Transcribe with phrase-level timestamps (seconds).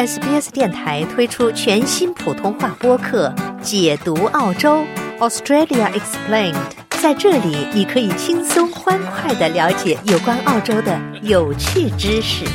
[0.00, 3.28] SBS 电台推出全新普通话播客
[3.60, 4.82] 《解读澳洲
[5.18, 6.54] Australia Explained》。
[7.02, 12.46] 在这里，你可以轻松欢快的了解有关澳洲的有趣知识。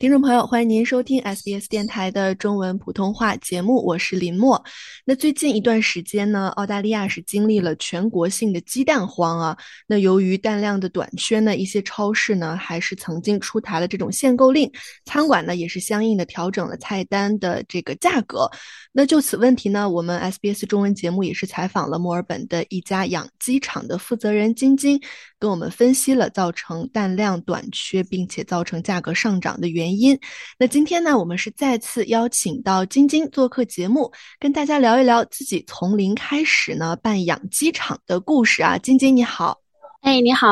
[0.00, 4.64] 听众朋友，欢迎您收听 SBS 电台的中文普通话节目，我是林墨。
[5.04, 9.54] 那最近一段时间呢，澳大利亚是经历了全国性的鸡蛋荒啊。
[9.86, 14.72] 那由于蛋量的短缺呢，一些超市呢还是曾经出台了这种限购令，
[15.04, 18.50] 餐馆呢也是相应的调整了菜单的这个价格。
[18.92, 25.00] 那就此问题呢，我们 SBS 中文节目也是采访了墨尔本的一家养鸡场的负责人晶晶，
[25.38, 30.18] 跟我们分析了造成蛋量短缺并且造成价格上涨的原因。
[30.58, 38.76] 那今天呢，我们是再次邀请到晶晶做客节目，跟大家聊一聊自己从零开始呢办养鸡场的故事啊。
[38.76, 39.56] 晶晶你好，
[40.00, 40.48] 哎你好，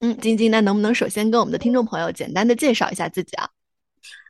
[0.00, 3.46] 嗯，晶晶，那能不能首先跟我们的听众朋友简单的介绍一下自己啊？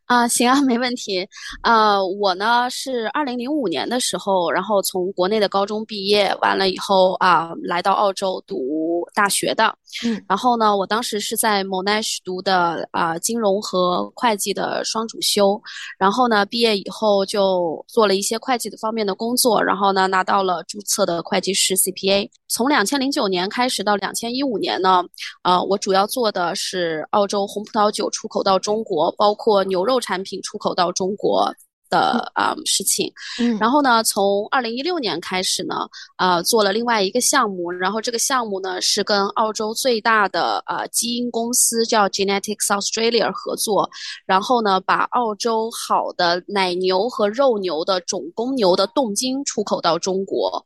[0.09, 1.27] 啊，行啊， 没问题。
[1.61, 9.77] 啊，我呢是二零零五年的时候，然后从国内的高中毕业完了以后啊，来到澳洲读大学的。
[10.05, 15.61] 嗯，然后呢，我当时是在 Monash 读的啊金融和会计的双主修。
[15.99, 22.31] 然后呢，毕业以后就做了一些会计的方面的工作，然后呢拿到了注册的会计师 CPA。
[22.49, 25.05] 从两千零九年开始到两千一五年呢，
[25.43, 29.99] 呃，我主要做的是澳洲红葡萄酒出口到中国，包括牛肉。
[30.01, 31.53] 产品出口到中国
[31.89, 43.89] 的啊事情，嗯，然后呢，从二零一六年开始呢，呃，做了另外一个项目，然后这个项目呢是跟澳洲最大的呃基因公司叫 Genetics Australia 合作，
[44.27, 50.65] 然后呢，把澳洲好的奶牛和肉牛的种公牛的冻精出口到中国，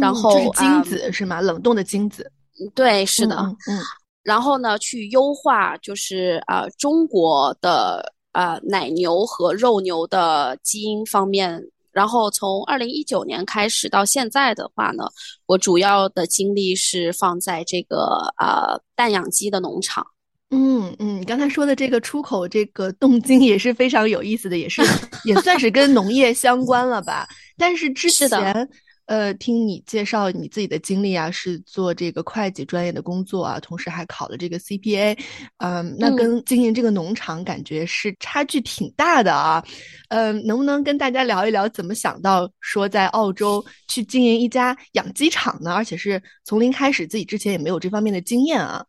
[0.00, 1.40] 然后是精子是吗？
[1.40, 2.30] 冷冻的精子，
[2.74, 3.36] 对，是的，
[3.68, 3.80] 嗯，
[4.22, 8.12] 然后呢，去优化就是呃中国的。
[8.32, 15.04] 呃，奶牛和肉牛的基因方面，然后从二零一九年开始到现在的话呢，
[15.46, 20.06] 我主要的精力是放在这个呃蛋养鸡的农场。
[20.50, 24.82] 嗯嗯，你刚才说的这个出口这个动静也是非常有意思的，也是
[25.24, 27.28] 也算是跟农业相关了吧？
[27.56, 28.68] 但是之前。
[29.12, 35.14] 呃，听你介绍你自己的经历啊，是做这个会计专业的工作啊，同时还考了这个 CPA，
[35.58, 39.62] 嗯，那跟经营这个农场感觉是差距挺大的啊，
[40.08, 45.74] 嗯，能不能跟大家聊一聊怎么想到说在澳洲去经营一家养鸡场呢？
[45.74, 48.82] 而且是从零开始，自己之前也没有这方面的经验啊。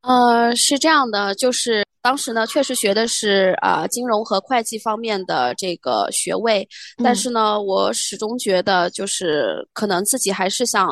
[0.00, 6.68] 呃，是这样的，就是当时呢，确实学的是啊金融和会计方面的这个学位，
[7.02, 10.86] 但是呢，我始终觉得就是可能自己还是想。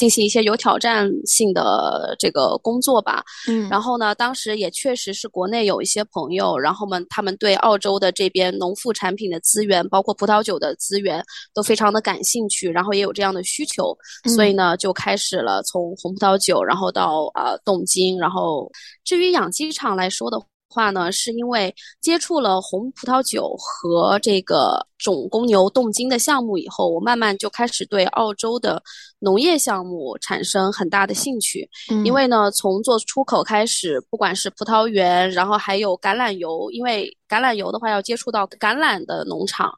[0.00, 11.22] 进行一些有挑战性的这个工作吧，嗯，然后呢，当时也确实是国内有一些朋友，然后们他们对澳洲的这边农副产品的资源，包括葡萄酒的资源
[11.52, 13.94] 都非常的感兴趣，然后也有这样的需求，
[14.34, 18.72] 所以呢，就开始了从红葡萄酒，然后到呃冻精，然后
[19.04, 20.40] 至于养鸡场来说的。
[20.70, 28.80] 话呢，是因为接触了红葡萄酒和这个种公牛冻精的项目以后，我慢慢就开始对澳洲的
[29.18, 31.68] 农业项目产生很大的兴趣。
[32.04, 39.72] 因为呢，从做出口开始，不管是葡萄园，然后还有橄榄油，因为橄榄油的话要接触到橄榄的农场，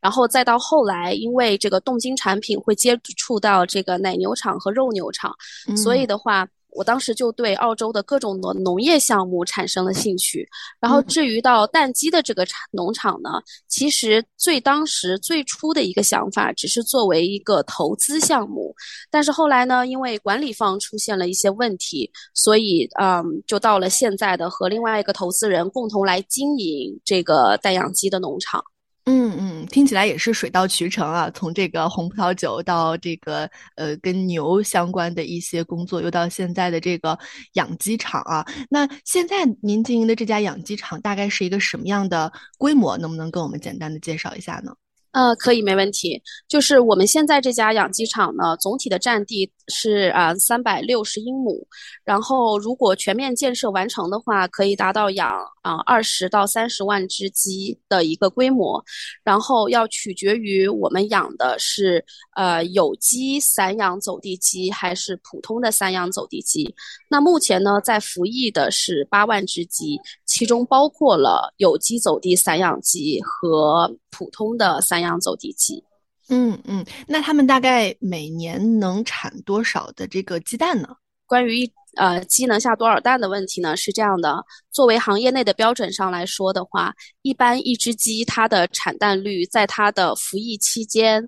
[0.00, 5.32] 然后再到后来，因为这个冻精产品会接触到这个奶牛场和肉牛场，
[5.76, 6.48] 所以的话。
[6.72, 10.48] 我当时就对澳洲的各种农农业项目产生了兴趣，
[10.80, 13.30] 然后至于到蛋鸡的这个产农场呢，
[13.68, 18.74] 其实最当时最初的一个想法只是作为一个投资项目，
[19.10, 28.64] 但是后来呢，因为管理方出现了一些问题，所以嗯，就到了现在的和另外一个投资人共同来经营这个蛋养鸡的农场。
[29.04, 31.28] 嗯嗯，听起来也是水到渠成啊！
[31.34, 37.18] 从这个红葡萄酒到这个呃跟牛相关的一些工作，又到现在的这个
[37.54, 38.46] 养鸡场啊。
[38.70, 42.96] 那现在您经营的这家养鸡场大概是一个什么样的规模？
[42.96, 44.72] 能不能跟我们简单的介绍一下呢？
[45.10, 46.22] 呃，可以，没问题。
[46.48, 51.66] 就是我们现在这家养鸡场呢，总体的占地是啊三百六十英亩，
[52.02, 55.30] 然后如果全面建设完成的话，可以达到养
[55.62, 58.82] 啊二十到三十万只鸡的一个规模。
[59.24, 62.04] 然后要取决于我们养的是
[62.36, 66.74] 呃有机散养走地鸡还是普通的散养走地鸡。
[67.10, 75.02] 那目前呢，在服役的是八万只鸡，其中包括了有机走地散养鸡和普通的散。
[75.02, 75.82] 养走地鸡，
[76.28, 80.94] 嗯嗯，那他们大概每年能产多少的这个鸡蛋呢？
[81.32, 91.26] 关于呃鸡能下多少蛋的问题呢，是这样的：作为行业内的标准上来说的话，一般一只鸡它的产蛋率在它的服役期间，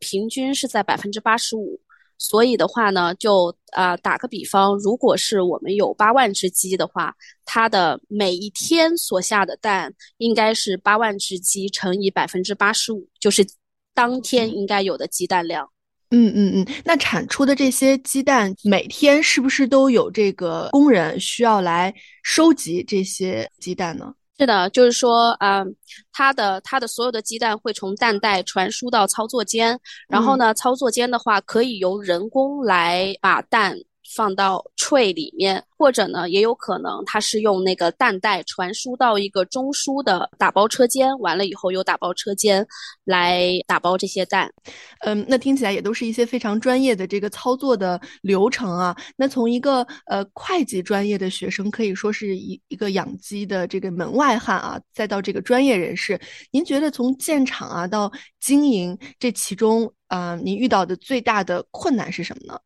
[0.00, 1.80] 平均是在百分之八十五。
[2.18, 7.14] 所以的话呢，就啊打个比方，如果是我们有八万只鸡的话，
[7.44, 13.46] 它的每一天所下的蛋应该是八万只鸡乘以百分之八十五，就是
[13.94, 15.70] 当天应该有的鸡蛋量。
[16.10, 21.92] 嗯嗯嗯，那产出的这些鸡蛋每天是不是都有这个工人需要来
[22.22, 24.14] 收集这些鸡蛋呢？
[24.38, 25.74] 是的，就是说，嗯，
[26.12, 29.78] 它的它的所有的鸡蛋会从蛋袋传输到操作间，
[30.08, 33.76] 然后呢，操作间的话可以由人工来把蛋。
[34.14, 42.66] 放到 tray 里面，或者呢，也有可能它是用那个蛋袋传输到一个中枢的打包车间，完了以后由打包车间
[43.04, 44.52] 来打包这些蛋。
[45.00, 48.96] 嗯，那听起来也都是一些非常专业的这个操作的流程啊。
[49.16, 58.10] 那从一个呃会计专业的学生，可以说是一一个养鸡的这个门外汉啊，再到这个专业人士，您觉得从建厂啊到
[58.40, 62.58] 经营这其中啊，您遇到的最大的困难是什么呢？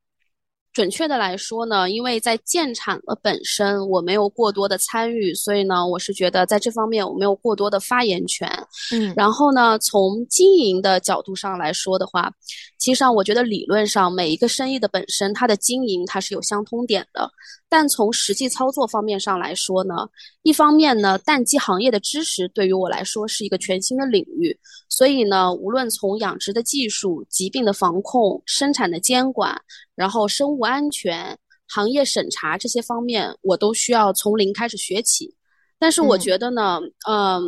[0.79, 8.49] 准确的来说呢，因为在建厂的本身我没有过多的参与，所以呢，我是觉得在这方面我没有过多的发言权。
[8.93, 12.31] 嗯，然后呢，从经营的角度上来说的话，
[12.79, 17.29] 其实上我觉得理论上每一个生意的本身它的经营它是有相通点的。
[17.69, 20.09] 但从实际操作方面上来说呢，
[20.43, 29.61] 一方面呢，蛋鸡行业的知识对于我来说是一个全新的领域，所以呢，无论从养殖的技术、疾病的防控、生产的监管，
[29.95, 35.35] 然后生物安全、行业审查这些方面，我都需要从零开始学起。
[35.79, 37.43] 但是我觉得呢，嗯，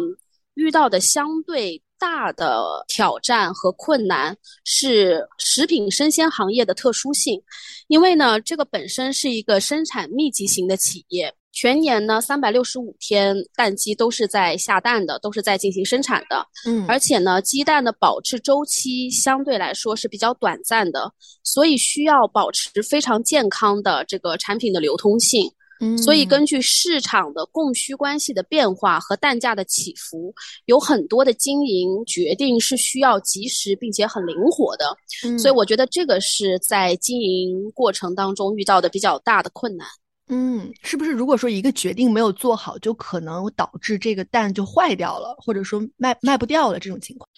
[0.54, 1.82] 遇到的相对。
[2.00, 7.40] 大的挑战和困难是食品生鲜行业的特殊性，
[7.88, 16.46] 因为呢，这个本身是一个生产密集型的企业，全年呢三百六十五天蛋鸡都是在下蛋的，都是在进行生产的。
[16.66, 21.12] 嗯，而且呢，鸡蛋的保质周期相对来说是比较短暂的，
[21.44, 25.52] 所以需要保持非常健康的这个产品的流通性。
[25.96, 30.34] 所以，根据市场的供需关系的变化和蛋价的起伏，
[30.66, 34.96] 有很多的经营决定是需要及时并且很灵活的。
[35.38, 39.86] 所以，我觉得这个是在经营过程当中遇到的比较大的困难。
[40.32, 47.28] 嗯，是不是如果说一个决定没有做好，就可能导致这个蛋就坏掉了，或者说卖卖不掉了这种情况？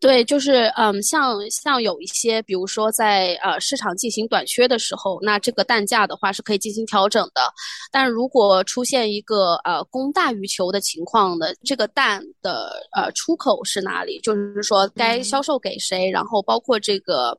[0.00, 7.52] 对，就是嗯，像像有一些，比如说在呃市场进行短缺的时候，那这个蛋价的话是可以进行调整的。
[7.92, 14.18] 但如果出现一个呃供大于求的情况的，这个蛋的呃出口是哪里？
[14.20, 17.38] 就是说该销售给谁，然后包括这个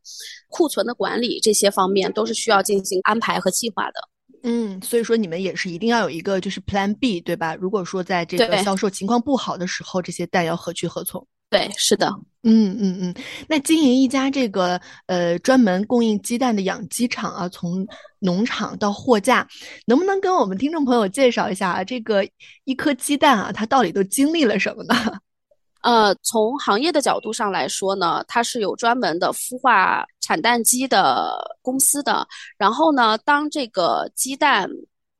[0.49, 4.07] 库存的管理这些方面，都是需要进行安排和计划的。
[4.43, 7.55] 嗯，所以说你们也是一定要有一个就是 Plan B，对吧？
[7.55, 11.25] 如果说在这个销售情况不好的时候，这些蛋要何去何从？
[11.49, 12.07] 对，是的。
[12.43, 13.15] 嗯嗯嗯。
[13.47, 17.85] 那经营一家这个呃专门供应鸡蛋的养鸡场啊，从
[18.19, 19.47] 农场到货架，
[19.85, 21.83] 能不能跟我们听众朋友介绍一下啊？
[21.83, 22.23] 这个
[22.65, 24.95] 一颗鸡蛋啊，它到底都经历了什么呢？
[25.81, 32.27] 呃，从行业的角度上来说呢，它是有专门的孵化产蛋鸡的公司的。
[32.57, 34.69] 然后呢，当这个鸡蛋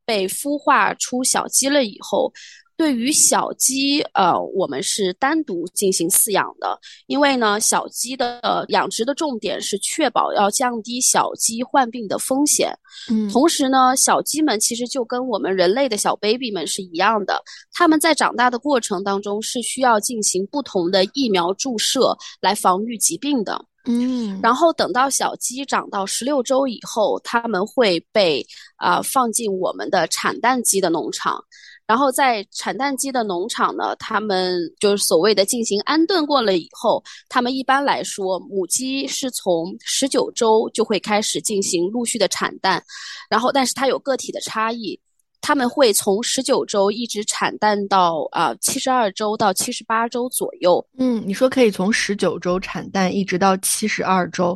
[0.06, 2.32] 被孵化出小鸡了以后。
[2.80, 12.74] 对于小鸡，呃，我们是单独进行饲养的，因为呢，小鸡的养殖的重点是确保要降低小鸡患病的风险。
[13.12, 17.44] 嗯，同时呢，小鸡们其实就跟我们人类的小 baby 们是一样的，
[17.74, 23.62] 他们在长大的过程当中是需要进行不同的疫苗注射来防御疾病的。
[23.88, 28.46] 嗯，然后等到小鸡长到十六周以后，它们会被
[28.78, 31.44] 啊放进我们的产蛋鸡的农场。
[31.90, 42.84] 然后在产蛋鸡的农场呢，他们就是所谓的进行安顿过了以后，他们一般来说，母鸡是从十九周就会开始进行陆续的产蛋，
[43.28, 45.00] 然后但是它有个体的差异，
[45.42, 50.88] 他们会从十九周一直产蛋到啊七十二周到七十八周左右。
[51.00, 54.56] 嗯，你说可以从十九周产蛋一直到七十二周，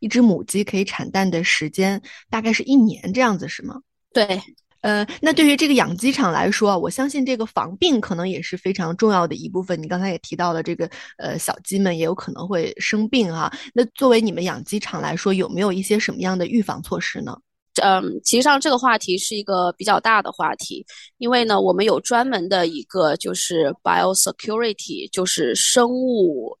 [0.00, 3.80] 一只母鸡可以产蛋的时间大概是一年这样子是吗？
[4.12, 4.42] 对。
[4.82, 9.82] 呃，那对于这个养鸡场来说，我相信这个防病可能也是非常重要的一部分。
[9.82, 13.50] 你刚才也提到了这个，呃，小鸡们也有可能会生病哈。
[13.72, 17.36] 那作为你们养鸡场来说，有没有一些什么样的预防措施呢？
[17.80, 20.84] 嗯，其实上这个话题是一个比较大的话题，
[21.16, 26.54] 因为呢，我们有专门的一个就是 biosecurity，就是生物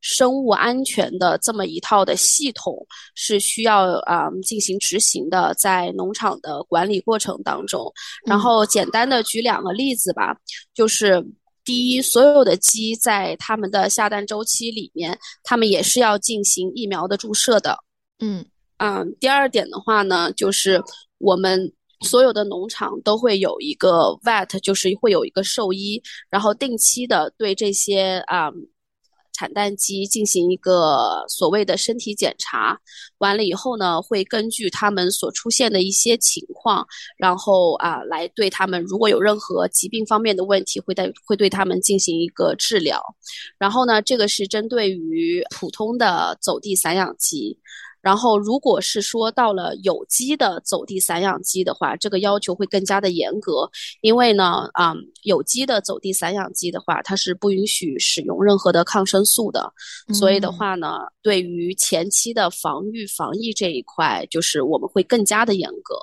[0.00, 2.74] 生物安全的这么一套的系统
[3.14, 7.92] 是需要啊进行执行的，在农场的管理过程当中。
[8.26, 10.36] 然后简单的举两个例子吧，
[10.74, 11.24] 就是
[11.64, 17.76] 第一，所有的鸡在它们的下蛋周期里面，它们也是要进行疫苗的注射的。
[18.18, 18.44] 嗯
[18.78, 20.82] 嗯，第二点的话呢，就是
[21.18, 21.72] 我们。
[22.02, 28.50] 所有的农场都会有一个 vet，就是会有一个兽医，然后定期的对这些啊
[29.40, 32.78] 产蛋鸡进行一个所谓的身体检查。
[33.18, 43.02] 完了以后呢，会根据他们所出现的一些情况，然后啊来对他们如果有任何疾病方面的问题，会带会对他们进行一个治疗。
[43.58, 47.58] 然后呢，这个是针对于普通的走地散养鸡。
[48.02, 59.70] 然后，如果是说到了有机的走地散养鸡的话，这个要求会更加的严格，因为呢，啊，有机的走地散养鸡的话，它是不允许使用任何的抗生素的，
[60.14, 65.98] 所以的话呢，对于前期的防御防疫这一块，就是我们会更加的严格。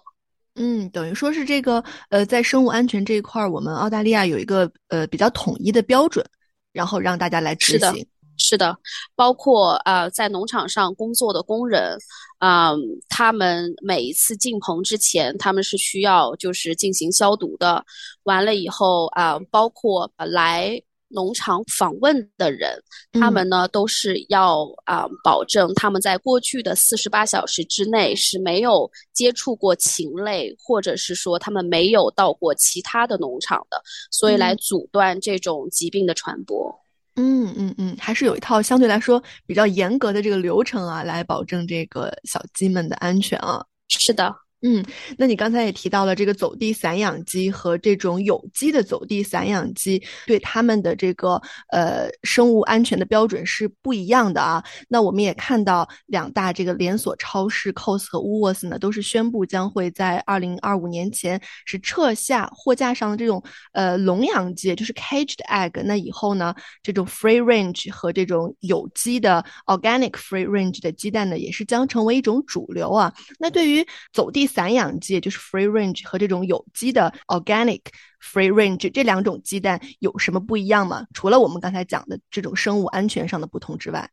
[0.59, 6.25] 嗯，等于说是这个，呃，在生物安全这一块，我们澳大利亚有一个呃比较统一的标准，
[6.73, 8.05] 然后让大家来执行。
[8.37, 8.77] 是的，
[9.15, 11.97] 包括啊，在农场上工作的工人，
[12.37, 12.71] 啊，
[13.09, 17.83] 他们每一次进棚之前，他们是需要就是进行消毒的。
[18.23, 22.81] 完了以后啊，包括来农场访问的人，
[23.13, 36.69] 他们呢都是要啊，保证他们在过去的四十八小时之内是没有接触过禽类，或者是说他们没有到过其他的农场的，所以来阻断这种疾病的传播。
[36.69, 36.86] 嗯
[37.19, 43.65] 嗯嗯嗯，还是有一套相对来说比较严格的这个流程啊，来保证这个小鸡们的安全啊。
[43.87, 44.46] 是的。
[44.63, 44.83] 嗯，
[45.19, 51.39] 那你刚才也提到了这个走地散养鸡和这种有机的走地散养鸡，对它们的这个
[51.71, 54.63] 呃生物安全的标准是不一样的啊。
[54.87, 65.83] 那我们也看到两大这个连锁超市 COS 和 w o o l s 呢，都是宣布将会在二零二五年前是撤下货架上的这种呃笼养鸡，就是 caged egg。
[65.83, 73.13] 那以后呢，这种 free range 和这种有机的 organic free range 的鸡蛋呢，也是将成为一种主流啊。
[73.37, 77.81] 那对于走地散养鸡就是 free range 和这种有机的 organic
[78.21, 81.05] free range 这两种鸡蛋有什么不一样吗？
[81.13, 84.09] 除了我们刚才讲的这种生物安全上的不同之外，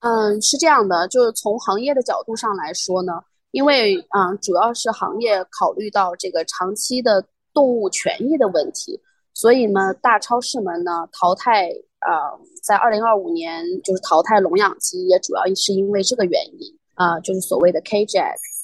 [0.00, 3.12] 嗯，是这样的，就是从行业的角度上来说呢，
[3.52, 9.00] 因为嗯，主要是行业考虑到这个长期的动物权益的问题，
[9.34, 11.68] 所以呢，大超市们呢淘汰
[12.00, 18.20] 啊，在二零二五年就是淘汰笼养鸡，也主要是因为这个原因啊，就是所谓的 cage。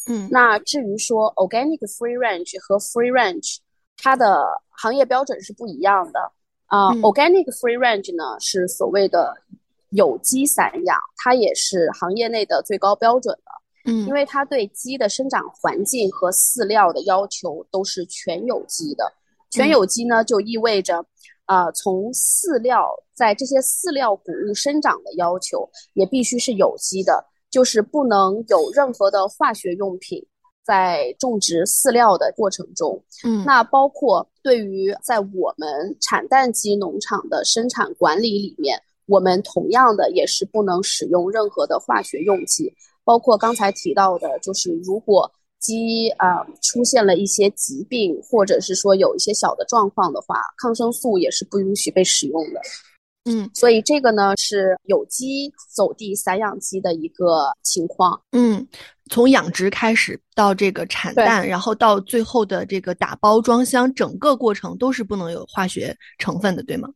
[0.06, 3.58] 嗯，那至于说 organic free range 和 free range，
[3.96, 6.20] 它的行业标准是不一样的
[6.66, 6.90] 啊。
[6.96, 9.34] organic free range 呢是所谓的
[9.90, 13.90] 有机散养，它也是行业内的最高标准的。
[13.90, 19.12] 嗯，因为它对鸡的生长环境和饲料的要求都是全有机的。
[19.50, 21.04] 全有机呢就意味着，
[21.44, 27.24] 啊，从饲料在这些饲料谷物生长的要求也必须是有机的。
[27.54, 30.26] 就是不能有任何的化学用品
[30.64, 45.30] 在种植饲料的过程中，嗯，那包括对于在我们产蛋鸡农场的生产管理里面，我们同样的也是不能使用任何的化学用剂，包括刚才提到的，就是如果
[45.60, 52.60] 鸡啊出现了一些疾病，或者是说有一些小的状况的话，抗生素也是不允许被使用的。
[53.24, 58.20] 嗯，所以这个呢是有机走地散养鸡的一个情况。
[58.32, 58.66] 嗯，
[59.10, 66.88] 从养殖开始到这个产蛋，然后到最后的这个打包装箱，整个过程都是不能有化学成分的，对吗？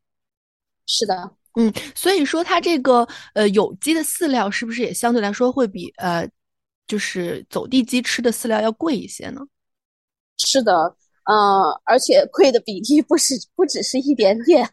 [0.86, 1.30] 是的。
[1.54, 6.28] 嗯，所以说它这个呃有机的饲料是不是也相对来说会比呃
[6.86, 9.40] 就是走地鸡吃的饲料要贵一些呢？
[10.36, 10.72] 是的，
[11.24, 14.70] 呃，而且贵的比例不是不只是一点点。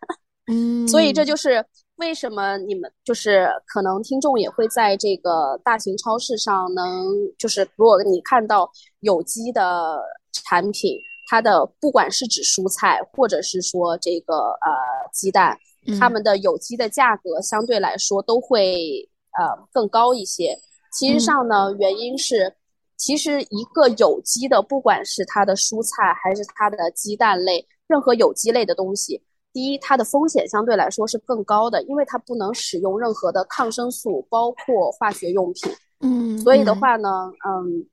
[0.48, 10.00] 嗯，所以这就是为什么你们就是可能听众也会在这个大型超市上能就是如果你看到有机的
[10.32, 11.00] 产品，
[11.30, 15.58] 它的不管是指蔬菜或者是说这个呃鸡蛋，
[16.00, 19.10] 它们的有机的价格相对来说都会
[19.40, 20.56] 呃更高一些。
[20.92, 22.54] 其实上呢，原因是
[22.98, 29.24] 其实一个有机的，不管是它的蔬菜还是它的鸡蛋类，任何有机类的东西。
[29.56, 35.72] 第一，它的风险相对来说是更高的，因为它不能使用任何的抗生素，包括化学用品。
[36.02, 37.88] 嗯，所以的话呢，嗯，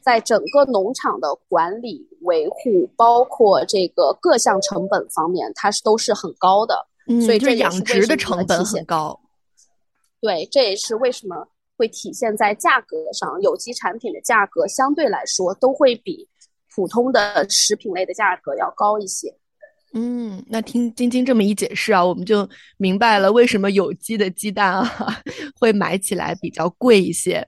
[0.00, 6.74] 在整个农场的管理维护，包括这个各项成本方面，它是都是很高的。
[7.06, 9.16] 嗯，所以这养殖的成本很高。
[10.20, 16.28] 对，这也是为什么会体现在价格上，有机产品的价格相对来说都会比
[16.74, 19.32] 普通的食品类的价格要高一些。
[19.92, 24.88] 嗯，那听晶晶这么一解释啊，我们就明白了为什么有机的鸡蛋啊
[25.58, 27.44] 会买起来比较贵一些。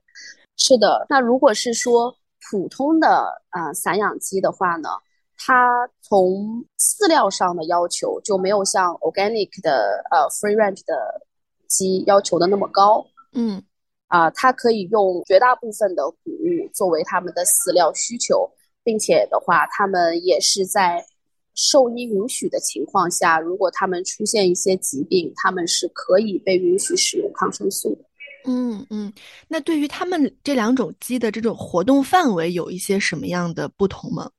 [0.57, 2.13] 是的，那如果是说
[2.51, 3.09] 普通的
[3.51, 4.89] 啊散养鸡的话呢，
[5.37, 11.23] 它从饲料上的要求就没有像 organic 的呃 free range 的
[11.69, 13.07] 鸡要求的那么高。
[13.35, 13.63] 嗯，
[14.09, 18.51] 啊，它可以用绝大部分的谷物作为它们的饲料需求，
[18.83, 21.05] 并且的话，它们也是在。
[21.55, 28.05] 兽医允许的情况下，如果他们出现一些疾病，他们是可以被允许使用抗生素的。
[28.45, 29.13] 嗯嗯，
[29.47, 34.31] 那对于他们这两种鸡的这种活动范围有一些什么样的不同吗？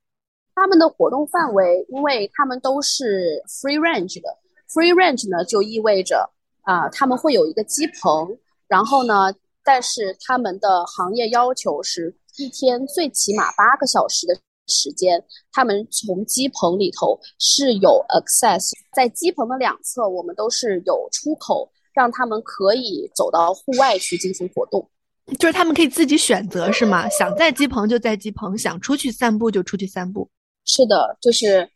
[0.55, 4.27] 他们的活动范围，因为他们都是 free range 的
[4.70, 6.29] ，free range 呢就意味着
[6.62, 14.38] 啊，他们会有一个鸡棚，然后呢，但是他们的行业要求是一天最起码八个小时的。
[14.67, 24.89] 时间，他们从鸡棚里头是有 access，在鸡棚的两侧，我们都是有出口，让他们可以走到户外去进行活动，
[25.38, 27.08] 就是他们可以自己选择，是吗？
[27.10, 30.29] 想在鸡棚就在鸡棚，想出去散步就出去散步。
[30.65, 31.70] 是的，就是，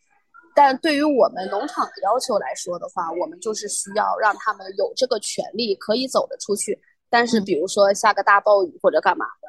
[0.55, 6.79] 但对于我们农场的要求来说的话，我们就是需要让他们有这个权利可以走得出去，
[7.09, 9.46] 但是比如说下个大暴雨或者干嘛的。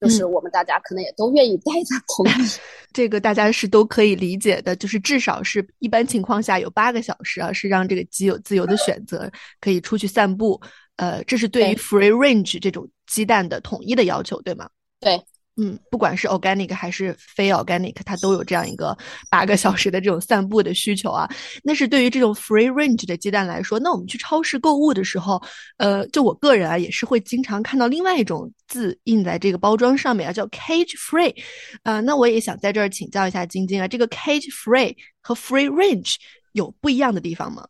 [0.00, 2.48] 就是我们大家可能也都愿意待在棚里，
[2.92, 4.76] 这个大家是都可以理解的。
[4.76, 10.60] 就是至少是一般情况下有八个小时啊，是让这个鸡有自由的选择，可以出去散步。
[10.96, 14.68] 呃，这是对于 free range 这种鸡蛋的统一的要求，对吗？
[15.00, 15.20] 对。
[15.58, 18.96] 嗯，不管是 organic 还是非 organic，它都有这样一个
[19.30, 21.26] 八个小时的这种散步的需求啊。
[21.64, 25.42] 那是对于这种 free range 的鸡蛋来说，那我们去超市购物的时候，
[25.78, 31.34] 呃，就我个人啊，也是会经常看到另外一种字印在这个包装上面啊，叫 cage free。
[31.82, 36.16] 啊，那我也想在这儿请教一下晶晶啊，这个 cage free 和 free range
[36.52, 37.66] 有不一样的地方吗？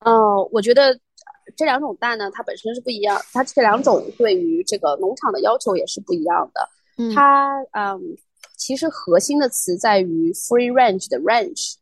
[0.00, 0.98] 哦，我觉得
[1.56, 6.68] 这两种蛋呢，它本身是不一样，它这两种对于这个农场的要求也是不一样的。
[7.14, 8.00] 它嗯，
[8.56, 11.74] 其实核心的词在于 free range 的 range，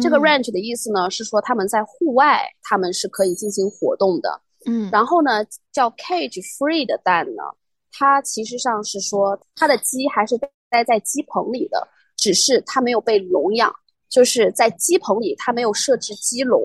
[0.00, 4.40] 这个 range 的意思呢是说他们在户外，他们是可以进行活动的。
[4.64, 7.42] 嗯，然后呢，叫 cage free 的蛋呢，
[7.90, 10.38] 它其实上是说它的鸡还是
[10.70, 13.74] 待在鸡棚里的，只是它没有被笼养，
[14.08, 16.62] 就是在鸡棚里它没有设置鸡笼，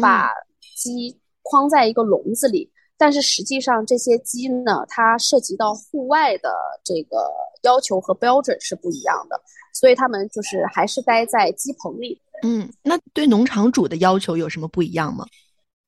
[0.00, 0.30] 把
[0.76, 2.70] 鸡框在一个笼子里。
[2.98, 6.50] 但是实际上，这些鸡呢，它涉及到户外的
[6.82, 7.30] 这个
[7.62, 9.38] 要求和标准是不一样的，
[9.74, 12.18] 所以它们就是还是待在鸡棚里。
[12.42, 15.26] 嗯，那对农场主的要求有什么不一样吗？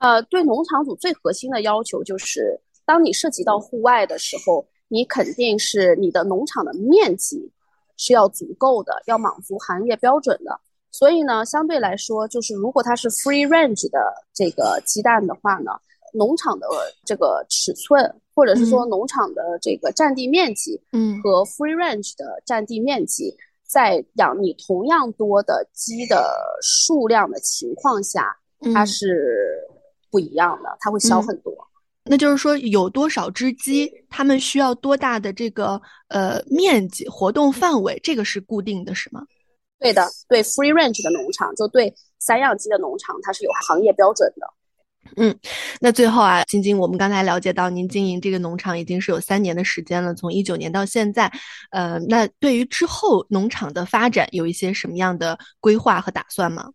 [0.00, 7.50] 呃，对农场主最核心的要求就是，当你涉及到户外的时候，你肯定是你的农场的面积
[7.96, 10.60] 是要足够的，要满足行业标准的。
[10.90, 13.98] 所以呢，相对来说，就是如果它是 free range 的
[14.34, 15.72] 这个鸡蛋的话呢。
[16.12, 16.66] 农场的
[17.04, 28.36] 这个尺寸，或者是说农场的这个占地面积，嗯，和 free range 的占地面积，在养你同样多的鸡的数量的情况下，
[28.74, 29.58] 它是
[30.10, 31.52] 不一样的，它会小很多。
[32.10, 39.26] 那就是说，有多少只鸡，它们需要多大的这个呃面积、活动范围，这个是固定的，是吗？
[39.78, 44.48] 对的，对 free range 的农场，就对散养鸡的农场，它是有行业标准的。
[45.16, 45.36] 嗯，
[45.80, 51.32] 那最后啊，晶晶，我们刚才了解到您经营这个农场已经是有三年的时间了，从一九年到现在，
[51.70, 56.70] 呃，那对于之后农场的发展有一些什么样的规划和打算吗？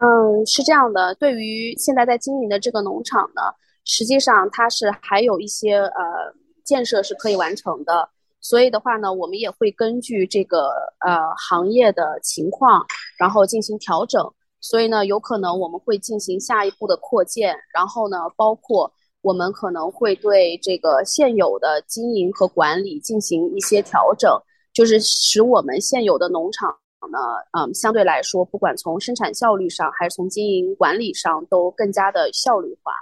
[0.00, 3.42] 嗯，是这样的，对于现在在经营的这个农场呢，
[3.84, 6.32] 实际上它是还有一些呃
[6.64, 8.08] 建设是可以完成的，
[8.40, 12.86] 所以的话呢，我们也会根据这个呃行业的情况，
[13.18, 14.24] 然后进行调整。
[14.60, 18.92] 所以呢，有可能我们会进行下一步的扩建，然后呢，包括
[19.22, 24.30] 我们可能会对这个现有的经营和管理进行一些调整，
[24.72, 26.68] 就是使我们现有的农场
[27.10, 27.18] 呢，
[27.58, 32.92] 嗯，相对来说，不管从生产效率上还是从经营管理上，都更加的效率化。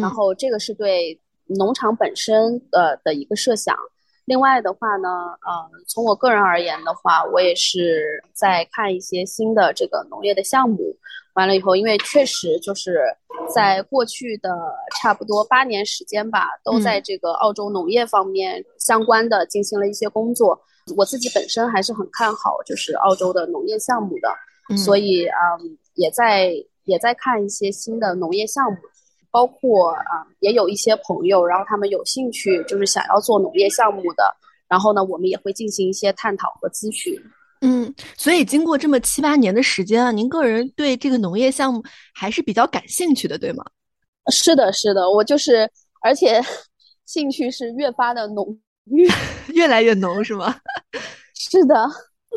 [0.00, 3.76] 然后这个是对农场本身呃的一个设想。
[4.32, 5.10] 另外的话呢，
[5.46, 10.78] 呃，从我个人而言的话，我也是在看一些新的这个农业的项目。
[11.34, 13.04] 完了以后，因为确实就是
[13.54, 14.48] 在过去的
[14.96, 20.58] 差不多八年时间吧，都在这个澳洲农业方面相关的进行了一些工作。
[20.96, 28.78] 我自己本身还是很看好就是澳洲的农业项目的，所以嗯，也在也在看一些新的农业项目。
[29.32, 34.22] 包括啊，也有一些朋友，然后他们有兴趣，就是想要做农业项目的，
[34.68, 37.18] 然后呢，我们也会进行一些探讨和咨询。
[37.62, 43.64] 嗯，所以经过这么七八年的时间啊，您个人对这个农业项目还是比较感兴趣的，对吗？
[44.30, 45.68] 是的，是的，我就是，
[46.02, 46.40] 而且
[47.06, 49.08] 兴趣是越发的浓郁，
[49.54, 50.54] 越来越浓，是吗？
[51.34, 51.74] 是的。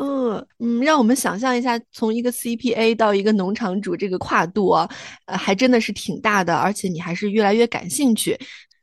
[0.00, 4.88] 嗯嗯，让我们想象一下，从一个 CPA 到一个农场主这个跨度啊，
[5.26, 8.38] 呃，还真的是挺大的，而且你还是越来越感兴趣，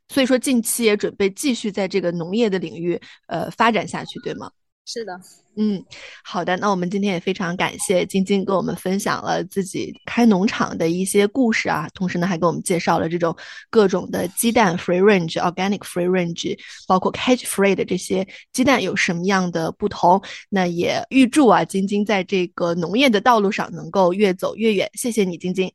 [0.08, 4.50] 所以说近期也准备继续在这个农业的领域呃发展下去，对吗？
[4.86, 5.18] 是的，
[5.56, 5.82] 嗯，
[6.22, 13.34] 好的，那我们今天也非常感谢晶晶跟我们分享了自己开农场的一些故事啊，同时呢还给我们介绍了这种
[13.70, 20.22] 各种的鸡蛋 free range、organic free range，包括 cage free 的这些鸡蛋有什么样的不同？
[20.50, 24.90] 那也预祝啊晶晶在这个农业的道路上能够越走越远。
[24.92, 25.72] 谢谢你，晶晶。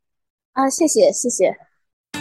[0.53, 1.68] 啊，谢谢，谢谢。